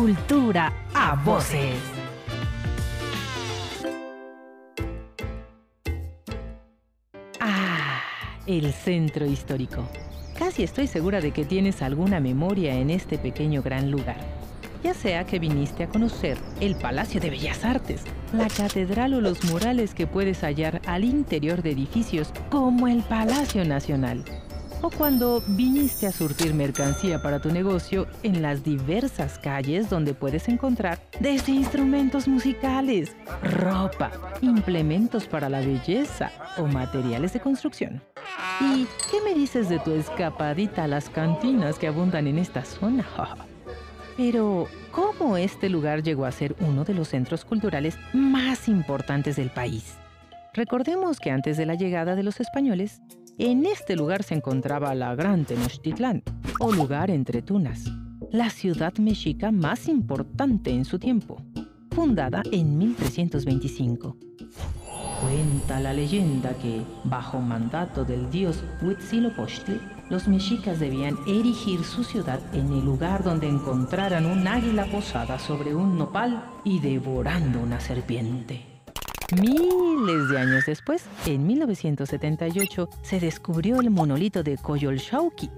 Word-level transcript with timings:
Cultura 0.00 0.72
a 0.94 1.14
voces. 1.14 1.76
Ah, 7.38 8.00
el 8.46 8.72
centro 8.72 9.26
histórico. 9.26 9.86
Casi 10.38 10.62
estoy 10.62 10.86
segura 10.86 11.20
de 11.20 11.32
que 11.32 11.44
tienes 11.44 11.82
alguna 11.82 12.18
memoria 12.18 12.76
en 12.76 12.88
este 12.88 13.18
pequeño 13.18 13.60
gran 13.60 13.90
lugar. 13.90 14.16
Ya 14.82 14.94
sea 14.94 15.26
que 15.26 15.38
viniste 15.38 15.84
a 15.84 15.88
conocer 15.88 16.38
el 16.62 16.76
Palacio 16.76 17.20
de 17.20 17.28
Bellas 17.28 17.62
Artes, 17.62 18.04
la 18.32 18.48
catedral 18.48 19.12
o 19.12 19.20
los 19.20 19.44
murales 19.44 19.92
que 19.92 20.06
puedes 20.06 20.40
hallar 20.40 20.80
al 20.86 21.04
interior 21.04 21.60
de 21.60 21.72
edificios 21.72 22.32
como 22.48 22.88
el 22.88 23.02
Palacio 23.02 23.66
Nacional 23.66 24.24
o 24.82 24.90
cuando 24.90 25.42
viniste 25.46 26.06
a 26.06 26.12
surtir 26.12 26.54
mercancía 26.54 27.22
para 27.22 27.40
tu 27.40 27.50
negocio 27.50 28.06
en 28.22 28.42
las 28.42 28.64
diversas 28.64 29.38
calles 29.38 29.90
donde 29.90 30.14
puedes 30.14 30.48
encontrar 30.48 30.98
desde 31.20 31.52
instrumentos 31.52 32.28
musicales, 32.28 33.16
ropa, 33.42 34.10
implementos 34.40 35.26
para 35.26 35.48
la 35.48 35.60
belleza 35.60 36.30
o 36.56 36.66
materiales 36.66 37.32
de 37.32 37.40
construcción. 37.40 38.02
¿Y 38.60 38.86
qué 39.10 39.20
me 39.24 39.34
dices 39.34 39.68
de 39.68 39.78
tu 39.78 39.92
escapadita 39.92 40.84
a 40.84 40.88
las 40.88 41.10
cantinas 41.10 41.78
que 41.78 41.88
abundan 41.88 42.26
en 42.26 42.38
esta 42.38 42.64
zona? 42.64 43.06
Pero, 44.16 44.66
¿cómo 44.90 45.36
este 45.36 45.68
lugar 45.70 46.02
llegó 46.02 46.26
a 46.26 46.32
ser 46.32 46.54
uno 46.60 46.84
de 46.84 46.94
los 46.94 47.08
centros 47.08 47.44
culturales 47.44 47.96
más 48.12 48.68
importantes 48.68 49.36
del 49.36 49.50
país? 49.50 49.94
Recordemos 50.52 51.20
que 51.20 51.30
antes 51.30 51.56
de 51.56 51.64
la 51.64 51.74
llegada 51.74 52.16
de 52.16 52.24
los 52.24 52.40
españoles, 52.40 53.00
en 53.40 53.64
este 53.64 53.96
lugar 53.96 54.22
se 54.22 54.34
encontraba 54.34 54.94
la 54.94 55.14
Gran 55.14 55.46
Tenochtitlán, 55.46 56.22
o 56.58 56.72
lugar 56.72 57.10
entre 57.10 57.40
tunas, 57.40 57.84
la 58.30 58.50
ciudad 58.50 58.92
mexica 58.98 59.50
más 59.50 59.88
importante 59.88 60.70
en 60.70 60.84
su 60.84 60.98
tiempo, 60.98 61.42
fundada 61.90 62.42
en 62.52 62.76
1325. 62.76 64.16
Cuenta 65.22 65.80
la 65.80 65.92
leyenda 65.92 66.54
que, 66.54 66.82
bajo 67.04 67.40
mandato 67.40 68.04
del 68.04 68.30
dios 68.30 68.62
Huitzilopochtli, 68.82 69.80
los 70.10 70.28
mexicas 70.28 70.78
debían 70.78 71.16
erigir 71.26 71.84
su 71.84 72.04
ciudad 72.04 72.40
en 72.54 72.72
el 72.72 72.84
lugar 72.84 73.22
donde 73.22 73.48
encontraran 73.48 74.26
un 74.26 74.46
águila 74.46 74.84
posada 74.86 75.38
sobre 75.38 75.74
un 75.74 75.96
nopal 75.96 76.44
y 76.64 76.80
devorando 76.80 77.60
una 77.60 77.80
serpiente. 77.80 78.69
Miles 79.38 80.28
de 80.28 80.38
años 80.38 80.66
después, 80.66 81.04
en 81.24 81.46
1978, 81.46 82.88
se 83.02 83.20
descubrió 83.20 83.80
el 83.80 83.90
monolito 83.90 84.42
de 84.42 84.56
Coyolxauhqui, 84.56 85.50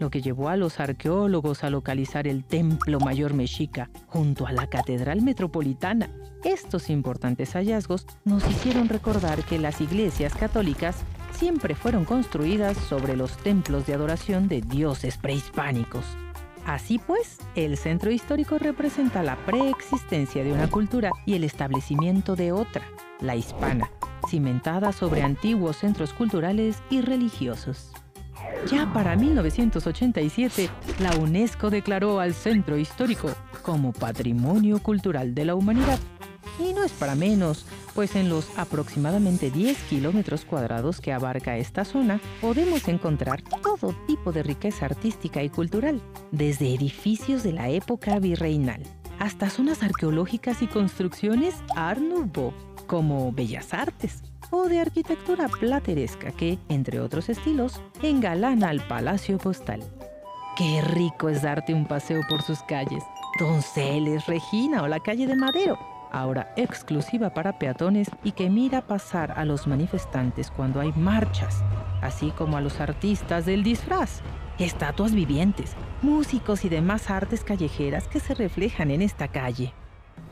lo 0.00 0.10
que 0.10 0.20
llevó 0.20 0.48
a 0.48 0.56
los 0.56 0.80
arqueólogos 0.80 1.62
a 1.62 1.70
localizar 1.70 2.26
el 2.26 2.44
Templo 2.44 2.98
Mayor 2.98 3.34
Mexica 3.34 3.88
junto 4.06 4.48
a 4.48 4.52
la 4.52 4.66
Catedral 4.66 5.22
Metropolitana. 5.22 6.10
Estos 6.42 6.90
importantes 6.90 7.52
hallazgos 7.52 8.04
nos 8.24 8.48
hicieron 8.50 8.88
recordar 8.88 9.44
que 9.44 9.60
las 9.60 9.80
iglesias 9.80 10.34
católicas 10.34 10.96
siempre 11.32 11.76
fueron 11.76 12.04
construidas 12.04 12.76
sobre 12.76 13.16
los 13.16 13.36
templos 13.36 13.86
de 13.86 13.94
adoración 13.94 14.48
de 14.48 14.60
dioses 14.60 15.18
prehispánicos. 15.18 16.04
Así 16.66 16.98
pues, 16.98 17.38
el 17.54 17.76
centro 17.76 18.10
histórico 18.10 18.58
representa 18.58 19.22
la 19.22 19.36
preexistencia 19.46 20.42
de 20.42 20.52
una 20.52 20.68
cultura 20.68 21.12
y 21.26 21.34
el 21.34 21.44
establecimiento 21.44 22.36
de 22.36 22.52
otra, 22.52 22.84
la 23.20 23.36
hispana, 23.36 23.90
cimentada 24.28 24.92
sobre 24.92 25.22
antiguos 25.22 25.78
centros 25.78 26.12
culturales 26.12 26.82
y 26.90 27.00
religiosos. 27.00 27.92
Ya 28.70 28.92
para 28.92 29.16
1987, 29.16 30.68
la 30.98 31.14
UNESCO 31.16 31.70
declaró 31.70 32.20
al 32.20 32.34
centro 32.34 32.76
histórico 32.76 33.30
como 33.62 33.92
Patrimonio 33.92 34.82
Cultural 34.82 35.34
de 35.34 35.44
la 35.44 35.54
Humanidad. 35.54 35.98
Y 36.58 36.74
no 36.74 36.84
es 36.84 36.92
para 36.92 37.14
menos, 37.14 37.64
pues 37.94 38.16
en 38.16 38.28
los 38.28 38.46
aproximadamente 38.58 39.50
10 39.50 39.78
kilómetros 39.84 40.44
cuadrados 40.44 41.00
que 41.00 41.12
abarca 41.12 41.56
esta 41.56 41.84
zona 41.84 42.20
podemos 42.40 42.86
encontrar 42.88 43.42
todo 43.42 43.94
tipo 44.06 44.30
de 44.32 44.42
riqueza 44.42 44.86
artística 44.86 45.42
y 45.42 45.48
cultural, 45.48 46.02
desde 46.32 46.74
edificios 46.74 47.42
de 47.42 47.52
la 47.52 47.70
época 47.70 48.18
virreinal 48.18 48.82
hasta 49.20 49.50
zonas 49.50 49.82
arqueológicas 49.82 50.62
y 50.62 50.66
construcciones 50.66 51.54
Art 51.76 52.00
Nouveau, 52.00 52.52
como 52.90 53.30
bellas 53.30 53.72
artes, 53.72 54.20
o 54.50 54.64
de 54.64 54.80
arquitectura 54.80 55.46
plateresca 55.46 56.32
que, 56.32 56.58
entre 56.68 56.98
otros 56.98 57.28
estilos, 57.28 57.80
engalana 58.02 58.70
al 58.70 58.80
Palacio 58.80 59.38
Postal. 59.38 59.80
Qué 60.56 60.82
rico 60.82 61.28
es 61.28 61.42
darte 61.42 61.72
un 61.72 61.86
paseo 61.86 62.20
por 62.28 62.42
sus 62.42 62.64
calles, 62.64 63.04
Donceles, 63.38 64.26
Regina 64.26 64.82
o 64.82 64.88
la 64.88 64.98
calle 64.98 65.28
de 65.28 65.36
Madero, 65.36 65.78
ahora 66.10 66.52
exclusiva 66.56 67.32
para 67.32 67.60
peatones 67.60 68.10
y 68.24 68.32
que 68.32 68.50
mira 68.50 68.84
pasar 68.84 69.38
a 69.38 69.44
los 69.44 69.68
manifestantes 69.68 70.50
cuando 70.50 70.80
hay 70.80 70.92
marchas, 70.96 71.62
así 72.02 72.32
como 72.32 72.56
a 72.56 72.60
los 72.60 72.80
artistas 72.80 73.46
del 73.46 73.62
disfraz, 73.62 74.20
estatuas 74.58 75.14
vivientes, 75.14 75.76
músicos 76.02 76.64
y 76.64 76.68
demás 76.68 77.08
artes 77.08 77.44
callejeras 77.44 78.08
que 78.08 78.18
se 78.18 78.34
reflejan 78.34 78.90
en 78.90 79.02
esta 79.02 79.28
calle. 79.28 79.72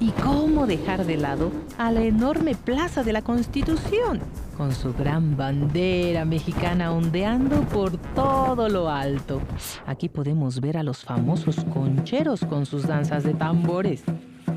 ¿Y 0.01 0.11
cómo 0.13 0.69
dejar 0.69 1.05
de 1.07 1.17
lado 1.17 1.51
a 1.77 1.91
la 1.91 2.03
enorme 2.03 2.55
Plaza 2.55 3.03
de 3.03 3.13
la 3.13 3.23
Constitución, 3.23 4.21
con 4.57 4.73
su 4.73 4.95
gran 4.95 5.37
bandera 5.37 6.25
mexicana 6.25 6.93
ondeando 6.93 7.63
por 7.63 7.97
todo 8.15 8.69
lo 8.69 8.89
alto? 8.89 9.41
Aquí 9.87 10.09
podemos 10.09 10.61
ver 10.61 10.77
a 10.77 10.85
los 10.85 11.03
famosos 11.05 11.65
concheros 11.75 12.45
con 12.45 12.65
sus 12.65 12.87
danzas 12.87 13.25
de 13.25 13.35
tambores. 13.35 14.05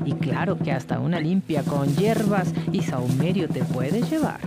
Y 0.04 0.12
claro 0.12 0.56
que 0.56 0.70
hasta 0.70 1.00
una 1.00 1.18
limpia 1.18 1.64
con 1.64 1.88
hierbas 1.96 2.52
y 2.70 2.82
saumerio 2.82 3.48
te 3.48 3.64
puedes 3.64 4.08
llevar. 4.08 4.38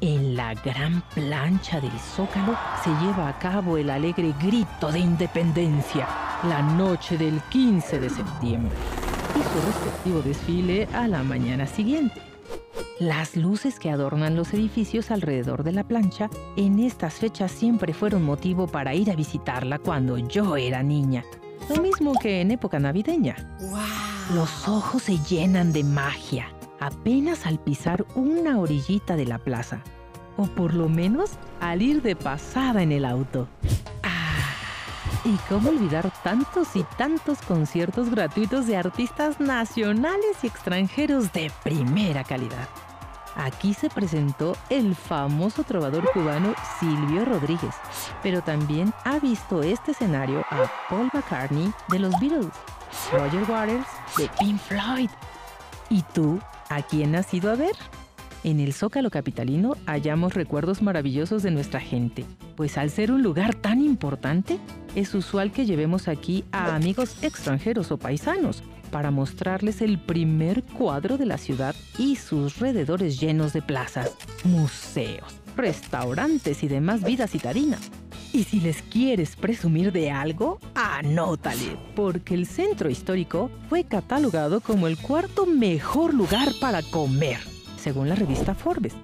En 0.00 0.36
la 0.36 0.54
gran 0.54 1.02
plancha 1.14 1.80
del 1.80 1.98
Zócalo 1.98 2.56
se 2.82 2.90
lleva 3.04 3.28
a 3.28 3.38
cabo 3.38 3.76
el 3.76 3.90
alegre 3.90 4.34
grito 4.40 4.92
de 4.92 4.98
independencia, 4.98 6.06
la 6.48 6.62
noche 6.62 7.16
del 7.16 7.40
15 7.48 8.00
de 8.00 8.10
septiembre, 8.10 8.72
y 9.34 9.42
su 9.42 9.66
respectivo 9.66 10.22
desfile 10.22 10.88
a 10.92 11.08
la 11.08 11.22
mañana 11.22 11.66
siguiente. 11.66 12.20
Las 13.00 13.36
luces 13.36 13.78
que 13.78 13.90
adornan 13.90 14.36
los 14.36 14.54
edificios 14.54 15.10
alrededor 15.10 15.64
de 15.64 15.72
la 15.72 15.84
plancha 15.84 16.30
en 16.56 16.78
estas 16.78 17.14
fechas 17.14 17.50
siempre 17.50 17.92
fueron 17.92 18.22
motivo 18.22 18.66
para 18.66 18.94
ir 18.94 19.10
a 19.10 19.16
visitarla 19.16 19.78
cuando 19.78 20.16
yo 20.18 20.56
era 20.56 20.82
niña. 20.82 21.24
Lo 21.68 21.82
mismo 21.82 22.14
que 22.14 22.40
en 22.40 22.50
época 22.50 22.78
navideña. 22.78 23.36
Los 24.34 24.68
ojos 24.68 25.02
se 25.02 25.18
llenan 25.18 25.72
de 25.72 25.82
magia 25.82 26.48
apenas 26.80 27.46
al 27.46 27.58
pisar 27.58 28.04
una 28.14 28.58
orillita 28.58 29.16
de 29.16 29.26
la 29.26 29.38
plaza, 29.38 29.82
o 30.36 30.44
por 30.44 30.74
lo 30.74 30.88
menos 30.88 31.30
al 31.60 31.82
ir 31.82 32.02
de 32.02 32.14
pasada 32.14 32.82
en 32.82 32.92
el 32.92 33.04
auto. 33.04 33.48
Y 35.24 35.36
cómo 35.48 35.70
olvidar 35.70 36.12
tantos 36.22 36.76
y 36.76 36.84
tantos 36.98 37.40
conciertos 37.42 38.10
gratuitos 38.10 38.66
de 38.66 38.76
artistas 38.76 39.40
nacionales 39.40 40.42
y 40.42 40.46
extranjeros 40.46 41.32
de 41.32 41.50
primera 41.62 42.24
calidad. 42.24 42.68
Aquí 43.36 43.74
se 43.74 43.90
presentó 43.90 44.56
el 44.70 44.94
famoso 44.94 45.64
trovador 45.64 46.08
cubano 46.12 46.54
Silvio 46.78 47.24
Rodríguez, 47.24 47.74
pero 48.22 48.42
también 48.42 48.92
ha 49.04 49.18
visto 49.18 49.62
este 49.62 49.90
escenario 49.90 50.44
a 50.50 50.70
Paul 50.88 51.10
McCartney 51.12 51.72
de 51.88 51.98
los 51.98 52.12
Beatles, 52.20 52.52
Roger 53.12 53.50
Waters 53.50 53.86
de 54.16 54.30
Pink 54.38 54.60
Floyd. 54.60 55.10
¿Y 55.90 56.02
tú 56.14 56.38
¿A 56.70 56.82
quién 56.82 57.14
has 57.14 57.32
ido 57.34 57.50
a 57.50 57.56
ver? 57.56 57.76
En 58.42 58.58
el 58.58 58.72
Zócalo 58.72 59.10
Capitalino 59.10 59.76
hallamos 59.86 60.34
recuerdos 60.34 60.82
maravillosos 60.82 61.42
de 61.42 61.50
nuestra 61.50 61.80
gente, 61.80 62.24
pues 62.56 62.78
al 62.78 62.90
ser 62.90 63.10
un 63.10 63.22
lugar 63.22 63.54
tan 63.54 63.80
importante, 63.80 64.58
es 64.94 65.14
usual 65.14 65.52
que 65.52 65.66
llevemos 65.66 66.08
aquí 66.08 66.44
a 66.52 66.74
amigos 66.74 67.16
extranjeros 67.22 67.90
o 67.90 67.98
paisanos 67.98 68.62
para 68.90 69.10
mostrarles 69.10 69.82
el 69.82 69.98
primer 69.98 70.62
cuadro 70.62 71.18
de 71.18 71.26
la 71.26 71.36
ciudad 71.36 71.74
y 71.98 72.16
sus 72.16 72.54
alrededores 72.56 73.18
llenos 73.18 73.52
de 73.52 73.60
plazas, 73.60 74.12
museos, 74.44 75.34
restaurantes 75.56 76.62
y 76.62 76.68
demás 76.68 77.02
vidas 77.02 77.32
citadinas. 77.32 77.90
Y 78.32 78.44
si 78.44 78.60
les 78.60 78.82
quieres 78.82 79.36
presumir 79.36 79.92
de 79.92 80.10
algo, 80.10 80.60
anótale, 80.74 81.76
porque 81.94 82.34
el 82.34 82.46
centro 82.46 82.90
histórico 82.90 83.50
fue 83.68 83.84
catalogado 83.84 84.60
como 84.60 84.86
el 84.86 84.96
cuarto 84.96 85.46
mejor 85.46 86.14
lugar 86.14 86.48
para 86.60 86.82
comer, 86.82 87.38
según 87.76 88.08
la 88.08 88.14
revista 88.14 88.54
Forbes. 88.54 88.94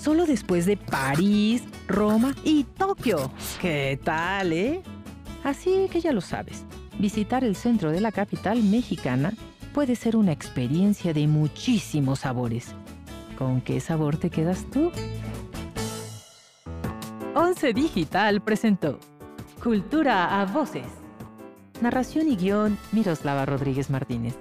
Solo 0.00 0.24
después 0.24 0.64
de 0.64 0.78
París, 0.78 1.62
Roma 1.86 2.34
y 2.42 2.64
Tokio. 2.64 3.30
¿Qué 3.60 4.00
tal, 4.02 4.54
eh? 4.54 4.82
Así 5.44 5.88
que 5.92 6.00
ya 6.00 6.12
lo 6.12 6.22
sabes, 6.22 6.64
visitar 6.98 7.44
el 7.44 7.54
centro 7.54 7.90
de 7.90 8.00
la 8.00 8.10
capital 8.10 8.62
mexicana 8.62 9.34
puede 9.74 9.96
ser 9.96 10.16
una 10.16 10.32
experiencia 10.32 11.12
de 11.12 11.26
muchísimos 11.26 12.20
sabores. 12.20 12.68
¿Con 13.36 13.60
qué 13.60 13.78
sabor 13.80 14.16
te 14.16 14.30
quedas 14.30 14.64
tú? 14.70 14.90
Once 17.34 17.72
Digital 17.74 18.40
presentó 18.40 18.98
Cultura 19.62 20.40
a 20.40 20.46
Voces. 20.46 20.86
Narración 21.82 22.28
y 22.28 22.36
guion 22.36 22.78
Miroslava 22.92 23.44
Rodríguez 23.44 23.90
Martínez. 23.90 24.34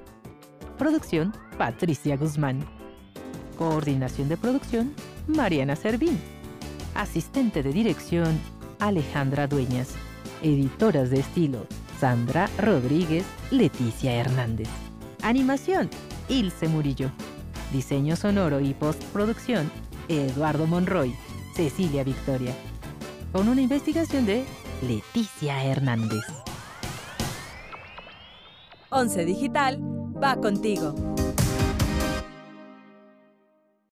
Producción, 0.78 1.34
Patricia 1.58 2.16
Guzmán. 2.16 2.66
Coordinación 3.58 4.30
de 4.30 4.38
producción, 4.38 4.94
Mariana 5.30 5.76
Servín. 5.76 6.20
Asistente 6.96 7.62
de 7.62 7.72
dirección, 7.72 8.40
Alejandra 8.80 9.48
Dueñas. 9.48 9.94
Editoras 10.42 11.10
de 11.12 11.20
estilo, 11.20 11.68
Sandra 12.00 12.50
Rodríguez, 12.58 13.26
Leticia 13.52 14.14
Hernández. 14.16 14.68
Animación, 15.22 15.90
Ilse 16.30 16.68
Murillo. 16.68 17.12
Diseño 17.72 18.16
sonoro 18.16 18.60
y 18.60 18.74
postproducción, 18.74 19.70
Eduardo 20.08 20.66
Monroy, 20.66 21.14
Cecilia 21.56 22.04
Victoria. 22.04 22.54
Con 23.32 23.48
una 23.48 23.62
investigación 23.62 24.26
de 24.26 24.44
Leticia 24.82 25.64
Hernández. 25.64 26.24
Once 28.90 29.24
Digital 29.24 29.80
va 30.22 30.36
contigo. 30.38 31.09